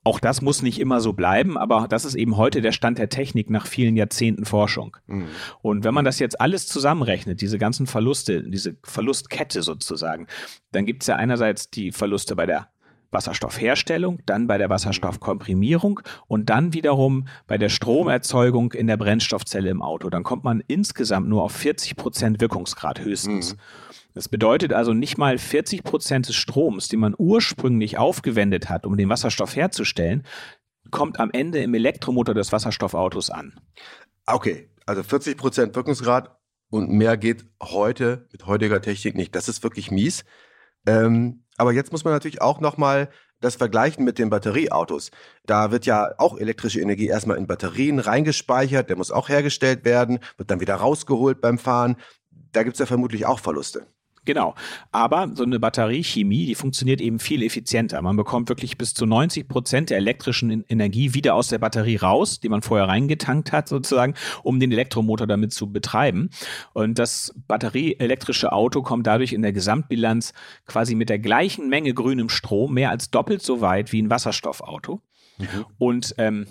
Auch 0.04 0.20
das 0.20 0.42
muss 0.42 0.60
nicht 0.60 0.80
immer 0.80 1.00
so 1.00 1.14
bleiben, 1.14 1.56
aber 1.56 1.86
das 1.88 2.04
ist 2.04 2.14
eben 2.14 2.36
heute 2.36 2.60
der 2.60 2.72
Stand 2.72 2.98
der 2.98 3.08
Technik 3.08 3.48
nach 3.48 3.66
vielen 3.66 3.96
Jahrzehnten 3.96 4.44
Forschung. 4.44 4.98
Mhm. 5.06 5.28
Und 5.62 5.84
wenn 5.84 5.94
man 5.94 6.04
das 6.04 6.18
jetzt 6.18 6.38
alles 6.42 6.66
zusammenrechnet, 6.66 7.40
diese 7.40 7.56
ganzen 7.56 7.86
Verluste, 7.86 8.42
diese 8.42 8.76
Verlustkette 8.82 9.62
sozusagen, 9.62 10.26
dann 10.72 10.84
gibt 10.84 11.04
es 11.04 11.06
ja 11.06 11.16
einerseits 11.16 11.70
die 11.70 11.90
Verluste 11.90 12.36
bei 12.36 12.44
der 12.44 12.68
Wasserstoffherstellung, 13.14 14.18
dann 14.26 14.46
bei 14.46 14.58
der 14.58 14.68
Wasserstoffkomprimierung 14.68 16.00
und 16.26 16.50
dann 16.50 16.74
wiederum 16.74 17.26
bei 17.46 17.56
der 17.56 17.70
Stromerzeugung 17.70 18.72
in 18.72 18.86
der 18.86 18.98
Brennstoffzelle 18.98 19.70
im 19.70 19.80
Auto. 19.80 20.10
Dann 20.10 20.22
kommt 20.22 20.44
man 20.44 20.62
insgesamt 20.66 21.28
nur 21.28 21.42
auf 21.42 21.52
40 21.52 21.96
Prozent 21.96 22.40
Wirkungsgrad 22.42 23.00
höchstens. 23.00 23.54
Mhm. 23.54 23.58
Das 24.14 24.28
bedeutet 24.28 24.72
also 24.72 24.92
nicht 24.92 25.18
mal 25.18 25.38
40 25.38 25.82
Prozent 25.82 26.28
des 26.28 26.36
Stroms, 26.36 26.88
den 26.88 27.00
man 27.00 27.14
ursprünglich 27.16 27.98
aufgewendet 27.98 28.68
hat, 28.68 28.86
um 28.86 28.96
den 28.96 29.08
Wasserstoff 29.08 29.56
herzustellen, 29.56 30.22
kommt 30.90 31.18
am 31.18 31.30
Ende 31.32 31.60
im 31.60 31.74
Elektromotor 31.74 32.34
des 32.34 32.52
Wasserstoffautos 32.52 33.30
an. 33.30 33.58
Okay, 34.26 34.70
also 34.86 35.02
40 35.02 35.36
Prozent 35.36 35.74
Wirkungsgrad 35.74 36.36
und 36.70 36.90
mehr 36.90 37.16
geht 37.16 37.44
heute 37.62 38.28
mit 38.32 38.46
heutiger 38.46 38.80
Technik 38.80 39.16
nicht. 39.16 39.34
Das 39.34 39.48
ist 39.48 39.62
wirklich 39.62 39.90
mies. 39.90 40.24
Ähm, 40.86 41.43
aber 41.56 41.72
jetzt 41.72 41.92
muss 41.92 42.04
man 42.04 42.12
natürlich 42.12 42.42
auch 42.42 42.60
nochmal 42.60 43.08
das 43.40 43.56
vergleichen 43.56 44.04
mit 44.04 44.18
den 44.18 44.30
Batterieautos. 44.30 45.10
Da 45.44 45.70
wird 45.70 45.86
ja 45.86 46.14
auch 46.18 46.38
elektrische 46.38 46.80
Energie 46.80 47.08
erstmal 47.08 47.36
in 47.36 47.46
Batterien 47.46 47.98
reingespeichert, 47.98 48.88
der 48.88 48.96
muss 48.96 49.10
auch 49.10 49.28
hergestellt 49.28 49.84
werden, 49.84 50.20
wird 50.36 50.50
dann 50.50 50.60
wieder 50.60 50.76
rausgeholt 50.76 51.40
beim 51.40 51.58
Fahren. 51.58 51.96
Da 52.52 52.62
gibt 52.62 52.74
es 52.74 52.80
ja 52.80 52.86
vermutlich 52.86 53.26
auch 53.26 53.40
Verluste. 53.40 53.86
Genau. 54.24 54.54
Aber 54.90 55.30
so 55.34 55.42
eine 55.42 55.60
Batteriechemie, 55.60 56.46
die 56.46 56.54
funktioniert 56.54 57.00
eben 57.00 57.18
viel 57.18 57.42
effizienter. 57.42 58.00
Man 58.02 58.16
bekommt 58.16 58.48
wirklich 58.48 58.78
bis 58.78 58.94
zu 58.94 59.06
90 59.06 59.48
Prozent 59.48 59.90
der 59.90 59.98
elektrischen 59.98 60.64
Energie 60.68 61.14
wieder 61.14 61.34
aus 61.34 61.48
der 61.48 61.58
Batterie 61.58 61.96
raus, 61.96 62.40
die 62.40 62.48
man 62.48 62.62
vorher 62.62 62.88
reingetankt 62.88 63.52
hat, 63.52 63.68
sozusagen, 63.68 64.14
um 64.42 64.60
den 64.60 64.72
Elektromotor 64.72 65.26
damit 65.26 65.52
zu 65.52 65.70
betreiben. 65.70 66.30
Und 66.72 66.98
das 66.98 67.34
batterieelektrische 67.48 68.52
Auto 68.52 68.82
kommt 68.82 69.06
dadurch 69.06 69.32
in 69.32 69.42
der 69.42 69.52
Gesamtbilanz 69.52 70.32
quasi 70.66 70.94
mit 70.94 71.08
der 71.08 71.18
gleichen 71.18 71.68
Menge 71.68 71.92
grünem 71.92 72.28
Strom 72.28 72.74
mehr 72.74 72.90
als 72.90 73.10
doppelt 73.10 73.42
so 73.42 73.60
weit 73.60 73.92
wie 73.92 74.02
ein 74.02 74.10
Wasserstoffauto. 74.10 75.00
Mhm. 75.38 75.66
Und 75.78 76.14
ähm, 76.18 76.46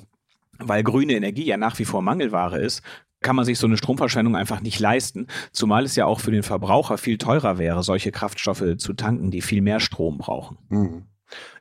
weil 0.60 0.84
grüne 0.84 1.14
Energie 1.14 1.46
ja 1.46 1.58
nach 1.58 1.80
wie 1.80 1.86
vor 1.86 2.02
Mangelware 2.02 2.60
ist, 2.60 2.82
kann 3.24 3.36
man 3.36 3.46
sich 3.46 3.58
so 3.58 3.66
eine 3.66 3.78
Stromverschwendung 3.78 4.36
einfach 4.36 4.62
nicht 4.62 4.80
leisten, 4.80 5.28
zumal 5.52 5.86
es 5.86 5.96
ja 5.96 6.06
auch 6.06 6.20
für 6.20 6.32
den 6.32 6.44
Verbraucher 6.44 6.98
viel 6.98 7.18
teurer 7.18 7.58
wäre, 7.58 7.82
solche 7.84 8.12
Kraftstoffe 8.12 8.78
zu 8.78 8.94
tanken, 8.94 9.32
die 9.32 9.42
viel 9.42 9.62
mehr 9.62 9.80
Strom 9.80 10.18
brauchen. 10.20 10.58
Mhm. 10.70 11.06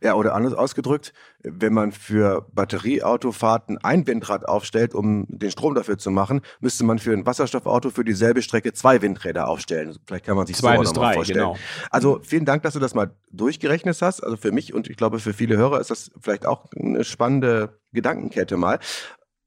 Ja, 0.03 0.15
oder 0.15 0.35
anders 0.35 0.53
ausgedrückt, 0.55 1.13
wenn 1.43 1.73
man 1.73 1.93
für 1.93 2.47
Batterieautofahrten 2.53 3.79
ein 3.79 4.07
Windrad 4.07 4.47
aufstellt, 4.47 4.95
um 4.95 5.27
den 5.29 5.51
Strom 5.51 5.75
dafür 5.75 5.99
zu 5.99 6.11
machen, 6.11 6.43
müsste 6.61 6.85
man 6.85 6.99
für 6.99 7.13
ein 7.13 7.25
Wasserstoffauto 7.25 7.91
für 7.91 8.05
dieselbe 8.05 8.43
Strecke 8.43 8.73
zwei 8.73 9.01
Windräder 9.03 9.49
aufstellen. 9.49 9.97
Vielleicht 10.07 10.27
kann 10.27 10.37
man 10.37 10.47
sich 10.47 10.57
Zwei 10.57 10.77
so 10.77 10.83
bis 10.83 10.93
drei, 10.93 11.15
vorstellen. 11.15 11.39
genau. 11.39 11.57
Also 11.91 12.21
vielen 12.23 12.45
Dank, 12.45 12.63
dass 12.63 12.75
du 12.75 12.81
das 12.81 12.95
mal 12.95 13.13
durchgerechnet 13.31 13.97
hast. 14.03 14.23
Also 14.23 14.37
für 14.37 14.53
mich 14.53 14.75
und 14.75 14.89
ich 14.89 14.97
glaube 14.97 15.19
für 15.19 15.33
viele 15.33 15.57
Hörer 15.57 15.81
ist 15.81 15.91
das 15.91 16.11
vielleicht 16.21 16.47
auch 16.47 16.67
eine 16.79 17.05
spannende 17.05 17.79
Gedankenkette 17.93 18.57
mal. 18.57 18.79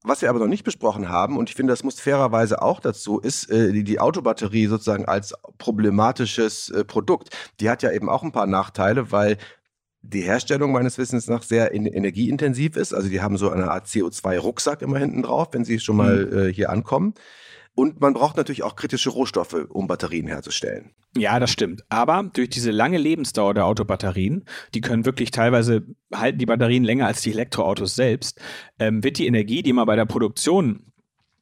Was 0.07 0.21
wir 0.21 0.29
aber 0.29 0.38
noch 0.38 0.47
nicht 0.47 0.63
besprochen 0.63 1.09
haben, 1.09 1.35
und 1.35 1.50
ich 1.50 1.55
finde, 1.55 1.74
das 1.74 1.83
muss 1.83 2.00
fairerweise 2.00 2.62
auch 2.62 2.79
dazu, 2.79 3.19
ist 3.19 3.50
äh, 3.50 3.71
die, 3.71 3.83
die 3.83 4.00
Autobatterie 4.00 4.67
sozusagen 4.67 5.05
als 5.05 5.33
problematisches 5.57 6.69
äh, 6.69 6.85
Produkt. 6.85 7.35
Die 7.59 7.71
hat 7.71 7.81
ja 7.81 7.91
eben 7.91 8.07
auch 8.07 8.21
ein 8.21 8.31
paar 8.31 8.45
Nachteile, 8.45 9.12
weil 9.12 9.38
die 10.03 10.21
Herstellung 10.21 10.71
meines 10.71 11.00
Wissens 11.00 11.27
nach 11.27 11.41
sehr 11.41 11.71
in, 11.71 11.88
energieintensiv 11.88 12.75
ist. 12.75 12.93
Also 12.93 13.09
die 13.09 13.21
haben 13.21 13.38
so 13.38 13.50
eine 13.50 13.71
Art 13.71 13.88
CO2-Rucksack 13.88 14.83
immer 14.83 15.00
hinten 15.00 15.24
drauf, 15.24 15.47
wenn 15.53 15.65
sie 15.65 15.79
schon 15.79 15.97
mal 15.97 16.50
äh, 16.50 16.53
hier 16.53 16.69
ankommen. 16.69 17.15
Und 17.75 18.00
man 18.00 18.13
braucht 18.13 18.38
natürlich 18.38 18.63
auch 18.63 18.77
kritische 18.77 19.10
Rohstoffe, 19.10 19.53
um 19.70 19.88
Batterien 19.88 20.27
herzustellen. 20.27 20.91
Ja, 21.17 21.39
das 21.39 21.51
stimmt. 21.51 21.84
Aber 21.89 22.29
durch 22.34 22.50
diese 22.50 22.72
lange 22.72 22.98
Lebensdauer 22.98 23.53
der 23.53 23.65
Autobatterien, 23.65 24.46
die 24.74 24.82
können 24.82 25.05
wirklich 25.05 25.32
teilweise 25.32 25.84
halten 26.13 26.39
die 26.39 26.46
Batterien 26.46 26.86
länger 26.86 27.08
als 27.08 27.22
die 27.22 27.32
Elektroautos 27.32 27.96
selbst, 27.96 28.39
ähm, 28.79 29.03
wird 29.03 29.17
die 29.17 29.27
Energie, 29.27 29.62
die 29.62 29.74
man 29.74 29.86
bei 29.86 29.96
der 29.96 30.05
Produktion 30.05 30.91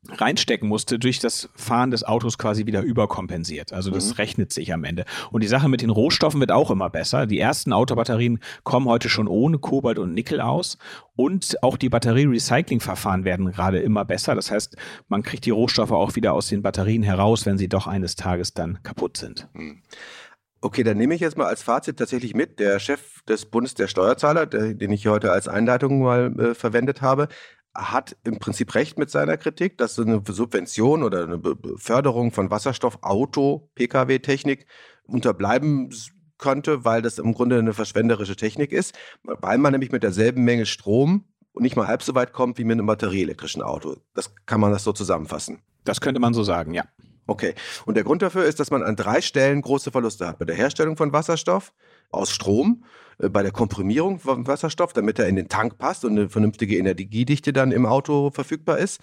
reinstecken 0.09 0.67
musste, 0.67 0.99
durch 0.99 1.19
das 1.19 1.49
Fahren 1.55 1.91
des 1.91 2.03
Autos 2.03 2.37
quasi 2.37 2.65
wieder 2.65 2.81
überkompensiert. 2.81 3.71
Also 3.71 3.89
das 3.89 4.09
Mhm. 4.09 4.13
rechnet 4.15 4.53
sich 4.53 4.73
am 4.73 4.83
Ende. 4.83 5.05
Und 5.31 5.41
die 5.43 5.47
Sache 5.47 5.69
mit 5.69 5.81
den 5.81 5.89
Rohstoffen 5.89 6.39
wird 6.39 6.51
auch 6.51 6.71
immer 6.71 6.89
besser. 6.89 7.25
Die 7.25 7.39
ersten 7.39 7.71
Autobatterien 7.71 8.39
kommen 8.63 8.87
heute 8.87 9.07
schon 9.09 9.27
ohne 9.27 9.59
Kobalt 9.59 9.99
und 9.99 10.13
Nickel 10.13 10.41
aus. 10.41 10.77
Und 11.15 11.55
auch 11.63 11.77
die 11.77 11.89
Batterie-Recycling-Verfahren 11.89 13.23
werden 13.23 13.51
gerade 13.51 13.79
immer 13.79 14.03
besser. 14.03 14.35
Das 14.35 14.51
heißt, 14.51 14.75
man 15.07 15.23
kriegt 15.23 15.45
die 15.45 15.51
Rohstoffe 15.51 15.91
auch 15.91 16.15
wieder 16.15 16.33
aus 16.33 16.47
den 16.47 16.61
Batterien 16.61 17.03
heraus, 17.03 17.45
wenn 17.45 17.57
sie 17.57 17.69
doch 17.69 17.87
eines 17.87 18.15
Tages 18.15 18.53
dann 18.53 18.83
kaputt 18.83 19.17
sind. 19.17 19.47
Okay, 20.61 20.83
dann 20.83 20.97
nehme 20.97 21.13
ich 21.13 21.21
jetzt 21.21 21.37
mal 21.37 21.47
als 21.47 21.61
Fazit 21.61 21.97
tatsächlich 21.97 22.33
mit, 22.35 22.59
der 22.59 22.79
Chef 22.79 23.21
des 23.23 23.45
Bundes 23.45 23.73
der 23.73 23.87
Steuerzahler, 23.87 24.45
der, 24.45 24.73
den 24.73 24.91
ich 24.91 25.01
hier 25.03 25.11
heute 25.11 25.31
als 25.31 25.47
Einleitung 25.47 26.01
mal 26.01 26.33
äh, 26.39 26.55
verwendet 26.55 27.01
habe, 27.01 27.27
hat 27.75 28.15
im 28.23 28.39
Prinzip 28.39 28.75
recht 28.75 28.99
mit 28.99 29.09
seiner 29.09 29.37
Kritik, 29.37 29.77
dass 29.77 29.97
eine 29.97 30.21
Subvention 30.27 31.03
oder 31.03 31.23
eine 31.23 31.41
Förderung 31.77 32.31
von 32.31 32.51
Wasserstoff, 32.51 32.99
Auto, 33.01 33.69
Pkw-Technik 33.75 34.67
unterbleiben 35.05 35.89
könnte, 36.37 36.85
weil 36.85 37.01
das 37.01 37.19
im 37.19 37.33
Grunde 37.33 37.57
eine 37.57 37.73
verschwenderische 37.73 38.35
Technik 38.35 38.71
ist, 38.71 38.95
weil 39.23 39.57
man 39.57 39.71
nämlich 39.71 39.91
mit 39.91 40.03
derselben 40.03 40.43
Menge 40.43 40.65
Strom 40.65 41.25
nicht 41.55 41.75
mal 41.75 41.87
halb 41.87 42.03
so 42.03 42.15
weit 42.15 42.33
kommt 42.33 42.57
wie 42.57 42.63
mit 42.63 42.73
einem 42.73 42.87
batterieelektrischen 42.87 43.61
Auto. 43.61 43.97
Das 44.13 44.33
kann 44.45 44.59
man 44.59 44.71
das 44.71 44.83
so 44.83 44.91
zusammenfassen. 44.91 45.61
Das 45.83 46.01
könnte 46.01 46.19
man 46.19 46.33
so 46.33 46.43
sagen, 46.43 46.73
ja. 46.73 46.83
Okay. 47.27 47.53
Und 47.85 47.95
der 47.95 48.03
Grund 48.03 48.21
dafür 48.21 48.43
ist, 48.45 48.59
dass 48.59 48.71
man 48.71 48.83
an 48.83 48.95
drei 48.95 49.21
Stellen 49.21 49.61
große 49.61 49.91
Verluste 49.91 50.27
hat. 50.27 50.39
Bei 50.39 50.45
der 50.45 50.55
Herstellung 50.55 50.97
von 50.97 51.13
Wasserstoff 51.13 51.73
aus 52.13 52.31
Strom, 52.31 52.83
äh, 53.19 53.29
bei 53.29 53.43
der 53.43 53.51
Komprimierung 53.51 54.19
von 54.19 54.47
Wasserstoff, 54.47 54.93
damit 54.93 55.19
er 55.19 55.27
in 55.27 55.35
den 55.35 55.49
Tank 55.49 55.77
passt 55.77 56.05
und 56.05 56.11
eine 56.11 56.29
vernünftige 56.29 56.77
Energiedichte 56.77 57.53
dann 57.53 57.71
im 57.71 57.85
Auto 57.85 58.31
verfügbar 58.31 58.77
ist. 58.77 59.01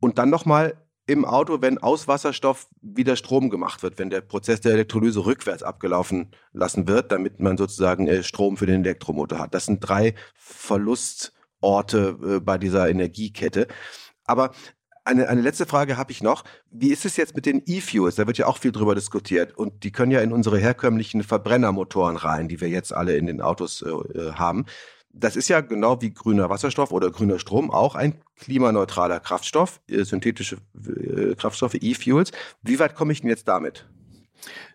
Und 0.00 0.18
dann 0.18 0.30
nochmal 0.30 0.74
im 1.06 1.24
Auto, 1.24 1.60
wenn 1.60 1.78
aus 1.78 2.06
Wasserstoff 2.06 2.68
wieder 2.80 3.16
Strom 3.16 3.50
gemacht 3.50 3.82
wird, 3.82 3.98
wenn 3.98 4.10
der 4.10 4.20
Prozess 4.20 4.60
der 4.60 4.74
Elektrolyse 4.74 5.26
rückwärts 5.26 5.64
abgelaufen 5.64 6.30
lassen 6.52 6.86
wird, 6.86 7.10
damit 7.10 7.40
man 7.40 7.56
sozusagen 7.56 8.06
äh, 8.06 8.22
Strom 8.22 8.56
für 8.56 8.66
den 8.66 8.84
Elektromotor 8.84 9.40
hat. 9.40 9.54
Das 9.54 9.66
sind 9.66 9.80
drei 9.80 10.14
Verlustorte 10.36 12.16
äh, 12.22 12.40
bei 12.40 12.58
dieser 12.58 12.88
Energiekette. 12.88 13.66
Aber 14.24 14.52
eine, 15.10 15.28
eine 15.28 15.40
letzte 15.40 15.66
Frage 15.66 15.96
habe 15.96 16.12
ich 16.12 16.22
noch. 16.22 16.44
Wie 16.70 16.90
ist 16.90 17.04
es 17.04 17.16
jetzt 17.16 17.34
mit 17.34 17.44
den 17.44 17.62
E-Fuels? 17.66 18.14
Da 18.14 18.26
wird 18.26 18.38
ja 18.38 18.46
auch 18.46 18.58
viel 18.58 18.72
drüber 18.72 18.94
diskutiert. 18.94 19.56
Und 19.56 19.84
die 19.84 19.90
können 19.90 20.12
ja 20.12 20.20
in 20.20 20.32
unsere 20.32 20.58
herkömmlichen 20.58 21.22
Verbrennermotoren 21.22 22.16
rein, 22.16 22.48
die 22.48 22.60
wir 22.60 22.68
jetzt 22.68 22.92
alle 22.94 23.16
in 23.16 23.26
den 23.26 23.40
Autos 23.40 23.82
äh, 23.82 23.88
äh, 23.88 24.32
haben. 24.32 24.66
Das 25.12 25.34
ist 25.34 25.48
ja 25.48 25.60
genau 25.60 26.00
wie 26.00 26.14
grüner 26.14 26.48
Wasserstoff 26.50 26.92
oder 26.92 27.10
grüner 27.10 27.40
Strom 27.40 27.72
auch 27.72 27.96
ein 27.96 28.14
klimaneutraler 28.36 29.18
Kraftstoff, 29.18 29.80
äh, 29.88 30.04
synthetische 30.04 30.58
äh, 30.76 31.34
Kraftstoffe, 31.34 31.74
E-Fuels. 31.74 32.30
Wie 32.62 32.78
weit 32.78 32.94
komme 32.94 33.12
ich 33.12 33.20
denn 33.20 33.30
jetzt 33.30 33.48
damit? 33.48 33.86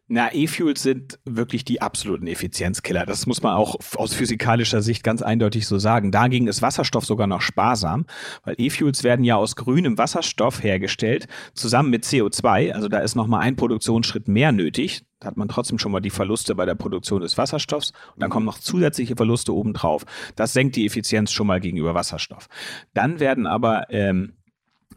Na, 0.08 0.32
E-Fuels 0.32 0.84
sind 0.84 1.20
wirklich 1.26 1.66
die 1.66 1.82
absoluten 1.82 2.28
Effizienzkiller. 2.28 3.08
Das 3.08 3.26
muss 3.26 3.42
man 3.42 3.56
auch 3.56 3.76
aus 3.96 4.14
physikalischer 4.14 4.84
Sicht 4.84 5.04
ganz 5.04 5.24
eindeutig 5.24 5.66
so 5.66 5.80
sagen. 5.80 6.12
Dagegen 6.12 6.48
ist 6.48 6.62
Wasserstoff 6.62 7.06
sogar 7.06 7.26
noch 7.26 7.42
sparsam, 7.42 8.06
weil 8.44 8.54
E-Fuels 8.60 9.04
werden 9.04 9.26
ja 9.26 9.36
aus 9.36 9.56
grünem 9.56 9.98
Wasserstoff 9.98 10.62
hergestellt, 10.62 11.28
zusammen 11.56 11.90
mit 11.90 12.04
CO2. 12.04 12.74
Also 12.74 12.88
da 12.88 13.00
ist 13.00 13.16
nochmal 13.16 13.42
ein 13.42 13.56
Produktionsschritt 13.56 14.28
mehr 14.28 14.52
nötig. 14.52 15.02
Da 15.20 15.30
hat 15.30 15.38
man 15.38 15.48
trotzdem 15.48 15.80
schon 15.80 15.92
mal 15.92 16.02
die 16.02 16.12
Verluste 16.12 16.54
bei 16.54 16.68
der 16.68 16.76
Produktion 16.76 17.22
des 17.22 17.36
Wasserstoffs 17.40 17.92
und 18.14 18.22
dann 18.22 18.30
kommen 18.30 18.46
noch 18.46 18.60
zusätzliche 18.60 19.16
Verluste 19.16 19.56
obendrauf. 19.56 20.06
Das 20.36 20.54
senkt 20.54 20.76
die 20.76 20.86
Effizienz 20.86 21.32
schon 21.32 21.48
mal 21.48 21.60
gegenüber 21.60 21.96
Wasserstoff. 21.96 22.48
Dann 22.94 23.20
werden 23.20 23.48
aber 23.48 23.88
ähm, 23.90 24.34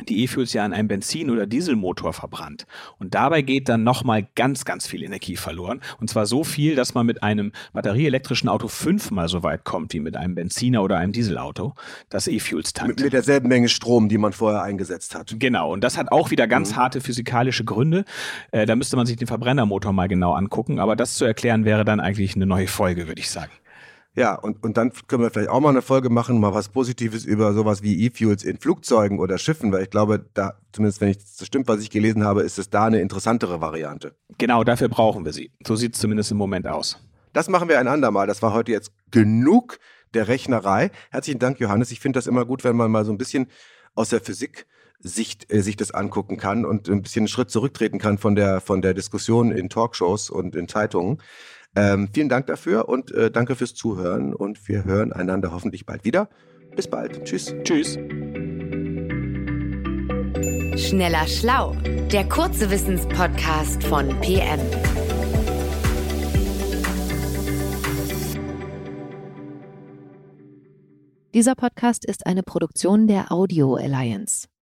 die 0.06 0.22
E-Fuels 0.22 0.52
ja 0.52 0.64
an 0.64 0.72
einem 0.72 0.88
Benzin- 0.88 1.30
oder 1.30 1.46
Dieselmotor 1.46 2.12
verbrannt. 2.12 2.66
Und 2.98 3.14
dabei 3.14 3.42
geht 3.42 3.68
dann 3.68 3.84
nochmal 3.84 4.26
ganz, 4.34 4.64
ganz 4.64 4.86
viel 4.86 5.02
Energie 5.02 5.36
verloren. 5.36 5.80
Und 6.00 6.08
zwar 6.08 6.26
so 6.26 6.44
viel, 6.44 6.74
dass 6.74 6.94
man 6.94 7.06
mit 7.06 7.22
einem 7.22 7.52
batterieelektrischen 7.72 8.48
Auto 8.48 8.68
fünfmal 8.68 9.28
so 9.28 9.42
weit 9.42 9.64
kommt 9.64 9.92
wie 9.92 10.00
mit 10.00 10.16
einem 10.16 10.34
Benziner 10.34 10.82
oder 10.82 10.98
einem 10.98 11.12
Dieselauto, 11.12 11.74
das 12.08 12.28
E-Fuels 12.28 12.68
Mit, 12.68 12.74
tankt. 12.74 13.00
mit 13.00 13.12
derselben 13.12 13.48
Menge 13.48 13.68
Strom, 13.68 14.08
die 14.08 14.18
man 14.18 14.32
vorher 14.32 14.62
eingesetzt 14.62 15.14
hat. 15.14 15.34
Genau, 15.38 15.72
und 15.72 15.82
das 15.82 15.96
hat 15.96 16.12
auch 16.12 16.30
wieder 16.30 16.46
ganz 16.46 16.76
harte 16.76 17.00
physikalische 17.00 17.64
Gründe. 17.64 18.04
Äh, 18.50 18.66
da 18.66 18.76
müsste 18.76 18.96
man 18.96 19.06
sich 19.06 19.16
den 19.16 19.26
Verbrennermotor 19.26 19.92
mal 19.92 20.08
genau 20.08 20.32
angucken, 20.32 20.78
aber 20.78 20.96
das 20.96 21.14
zu 21.14 21.24
erklären 21.24 21.64
wäre 21.64 21.84
dann 21.84 22.00
eigentlich 22.00 22.36
eine 22.36 22.46
neue 22.46 22.66
Folge, 22.66 23.08
würde 23.08 23.20
ich 23.20 23.30
sagen. 23.30 23.52
Ja, 24.18 24.34
und, 24.34 24.64
und 24.64 24.76
dann 24.76 24.92
können 25.06 25.22
wir 25.22 25.30
vielleicht 25.30 25.48
auch 25.48 25.60
mal 25.60 25.68
eine 25.68 25.80
Folge 25.80 26.10
machen, 26.10 26.40
mal 26.40 26.52
was 26.52 26.68
Positives 26.68 27.24
über 27.24 27.52
sowas 27.52 27.82
wie 27.82 28.04
E-Fuels 28.04 28.42
in 28.42 28.58
Flugzeugen 28.58 29.20
oder 29.20 29.38
Schiffen, 29.38 29.70
weil 29.70 29.84
ich 29.84 29.90
glaube, 29.90 30.26
da, 30.34 30.54
zumindest 30.72 31.00
wenn 31.00 31.10
ich 31.10 31.18
das 31.18 31.46
stimmt, 31.46 31.68
was 31.68 31.80
ich 31.80 31.90
gelesen 31.90 32.24
habe, 32.24 32.42
ist 32.42 32.58
es 32.58 32.68
da 32.68 32.86
eine 32.86 33.00
interessantere 33.00 33.60
Variante. 33.60 34.16
Genau, 34.36 34.64
dafür 34.64 34.88
brauchen 34.88 35.24
wir 35.24 35.32
sie. 35.32 35.52
So 35.64 35.76
sieht 35.76 35.94
es 35.94 36.00
zumindest 36.00 36.32
im 36.32 36.36
Moment 36.36 36.66
aus. 36.66 36.98
Das 37.32 37.48
machen 37.48 37.68
wir 37.68 37.78
ein 37.78 37.86
andermal. 37.86 38.26
Das 38.26 38.42
war 38.42 38.52
heute 38.52 38.72
jetzt 38.72 38.90
genug 39.12 39.78
der 40.14 40.26
Rechnerei. 40.26 40.90
Herzlichen 41.10 41.38
Dank, 41.38 41.60
Johannes. 41.60 41.92
Ich 41.92 42.00
finde 42.00 42.18
das 42.18 42.26
immer 42.26 42.44
gut, 42.44 42.64
wenn 42.64 42.74
man 42.74 42.90
mal 42.90 43.04
so 43.04 43.12
ein 43.12 43.18
bisschen 43.18 43.46
aus 43.94 44.08
der 44.08 44.20
Physik 44.20 44.66
Sicht, 45.00 45.52
äh, 45.52 45.62
sich 45.62 45.76
das 45.76 45.92
angucken 45.92 46.36
kann 46.38 46.64
und 46.64 46.88
ein 46.88 47.02
bisschen 47.02 47.22
einen 47.22 47.28
Schritt 47.28 47.50
zurücktreten 47.50 47.98
kann 47.98 48.18
von 48.18 48.34
der, 48.34 48.60
von 48.60 48.82
der 48.82 48.94
Diskussion 48.94 49.52
in 49.52 49.68
Talkshows 49.68 50.30
und 50.30 50.56
in 50.56 50.66
Zeitungen. 50.66 51.22
Ähm, 51.76 52.08
vielen 52.12 52.28
Dank 52.28 52.46
dafür 52.46 52.88
und 52.88 53.12
äh, 53.12 53.30
danke 53.30 53.54
fürs 53.54 53.74
Zuhören 53.74 54.34
und 54.34 54.66
wir 54.68 54.84
hören 54.84 55.12
einander 55.12 55.52
hoffentlich 55.52 55.86
bald 55.86 56.04
wieder. 56.04 56.28
Bis 56.74 56.88
bald. 56.88 57.24
Tschüss. 57.24 57.54
Tschüss. 57.64 57.98
Schneller 60.76 61.26
Schlau, 61.26 61.74
der 62.12 62.28
kurze 62.28 62.70
Wissenspodcast 62.70 63.82
von 63.84 64.08
PM. 64.20 64.60
Dieser 71.34 71.54
Podcast 71.54 72.04
ist 72.04 72.26
eine 72.26 72.42
Produktion 72.42 73.06
der 73.06 73.30
Audio 73.30 73.74
Alliance. 73.74 74.48